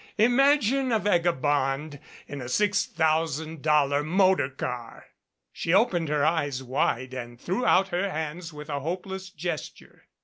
Imagine 0.17 0.91
a 0.91 0.97
vagabond 0.97 1.99
in 2.27 2.41
a 2.41 2.49
six 2.49 2.87
thousand 2.87 3.61
dollar 3.61 4.01
motor 4.03 4.49
car!" 4.49 5.05
She 5.53 5.75
opened 5.75 6.09
her 6.09 6.25
eyes 6.25 6.63
wide 6.63 7.13
and 7.13 7.39
threw 7.39 7.67
out 7.67 7.89
her 7.89 8.09
hands 8.09 8.51
with 8.51 8.67
a 8.71 8.79
hopeless 8.79 9.29
gesture. 9.29 10.07